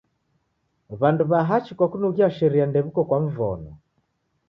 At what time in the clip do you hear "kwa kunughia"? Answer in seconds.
1.77-2.27